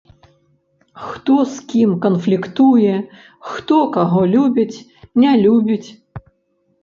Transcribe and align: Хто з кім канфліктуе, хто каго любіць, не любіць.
Хто 1.07 1.35
з 1.49 1.57
кім 1.73 1.91
канфліктуе, 2.05 2.95
хто 3.49 3.77
каго 3.97 4.21
любіць, 4.33 4.81
не 5.25 5.33
любіць. 5.45 5.89